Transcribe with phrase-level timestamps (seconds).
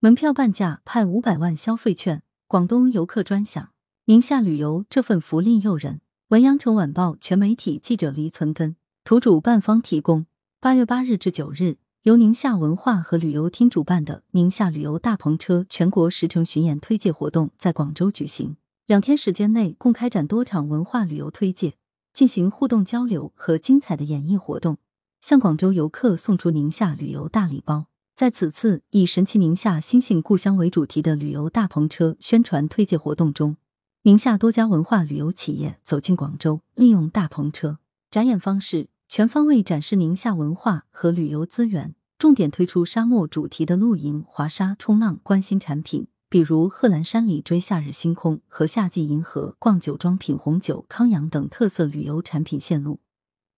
[0.00, 3.70] 门票半价派五百万消费券，广东游客专享。
[4.04, 6.00] 宁夏旅游这份福利诱人。
[6.28, 10.26] 文阳城晚报全媒体记者黎存根，图主办方提供。
[10.60, 18.56] 八月八日至九日，由宁夏文化和旅游厅主办的宁夏旅游大篷车全国十城巡演推介活动在广州举行。
[18.86, 21.74] 两天时间内，共开展多场文化旅游推介，
[22.12, 24.78] 进行互动交流和精彩的演绎活动。
[25.20, 27.86] 向广州游客送出宁夏旅游大礼包。
[28.18, 33.56] 在此次以“神奇宁夏，星星故乡”为主题的旅游大篷车宣传推介活动中，
[34.02, 37.78] 宁夏多家文化旅游企业走进广州，利用大篷车
[38.10, 52.98] 展演方式，全方位展示宁夏文化和旅游资源，重点推出沙漠主题的露营、滑沙、冲浪、观星产品，比如贺兰山里追夏日星空和夏季银河、逛酒庄品红酒、康阳等特色旅游产品线路。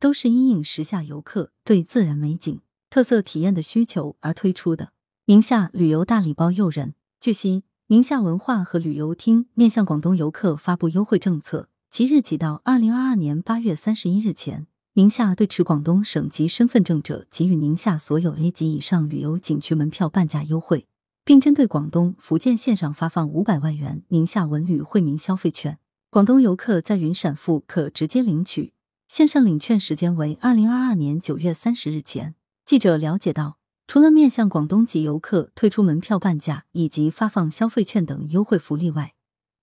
[0.00, 4.92] 都是因应时下游客对自然美景、特色体验的需求而推出的。
[5.26, 6.94] 宁夏旅游大礼包诱人。
[7.20, 20.86] 据悉，宁夏文化和旅游厅面向广东游客发布优惠政策，即日起到二零二二年八月三十一日前，宁夏对持广东省级身份证者给予宁夏所有 A 级以上旅游景区门票半价优惠，
[21.24, 25.78] 并针对广东、福建线上发放五百万元宁夏文旅惠民消费券。
[26.10, 28.72] 广东游客在云闪付可直接领取。
[29.08, 32.34] 线上领券时间为二零二二年九月三十日前。
[32.68, 39.14] 记者了解到，除了面向广东籍游客推出门票半价以及发放消费券等优惠福利外，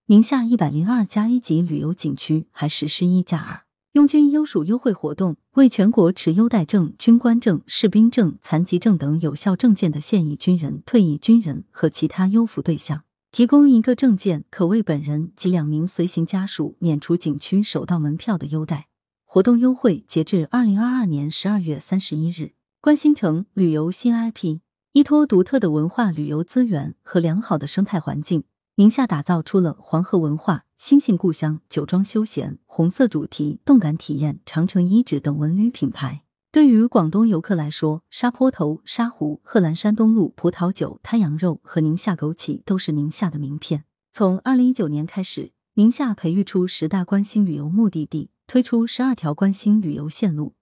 [0.08, 18.88] 宁夏一百零二家一级旅游景区还实施一加二拥军优属优惠活动，为全国持优待证、军官证、士兵证、残疾证等有效证件的现役军人、退役军人和其他优抚对象提供一个证件可为本人及两名随行家属免除景区首道门票的优待。
[19.24, 22.54] 活动优惠截至二零二二年十二月三十一日。
[22.86, 24.60] 观星城旅游新 IP，
[24.92, 28.44] 依托独特的文化旅游资源和良好的生态环境，
[28.76, 36.22] 宁夏打造出了黄河文化、星星故乡、酒庄休闲、红色主题、动感体验、长城遗址等文旅品牌。
[36.52, 43.86] 对于广东游客来说，沙坡头、沙湖、贺兰山东路、葡萄酒、滩羊肉和宁夏枸杞都是宁夏的名片。
[44.12, 48.30] 从二零一九年开始，宁夏培育出十大关心旅游目的地。
[48.46, 50.54] 推出十二条关心旅游线路，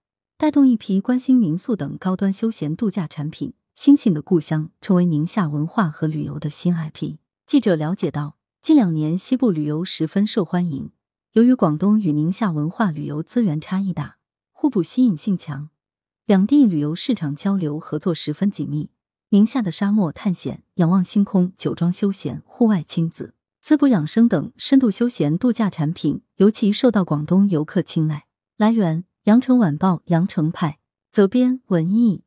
[0.44, 3.54] 带动一批关心民宿等高端休闲度假产品。
[3.74, 7.16] 星星的故乡成为宁夏文化和旅游的新 IP。
[7.46, 10.90] 记者了解到，近两年西部旅游十分受欢迎。
[11.32, 14.18] 由于广东与宁夏文化旅游资源差异大，
[14.52, 15.70] 互补吸引性强，
[16.26, 18.90] 两地旅游市场交流合作十分紧密。
[19.30, 23.32] 宁夏的沙漠探险、仰望星空、酒庄休闲、户外亲子。
[23.62, 28.26] 滋补养生等深度休闲度假产品尤其受到广东游客青睐。
[28.58, 30.78] 来源：羊城晚报羊城派，
[31.10, 32.24] 责编：文艺。